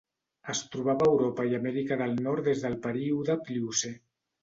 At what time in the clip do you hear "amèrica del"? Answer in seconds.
1.59-2.19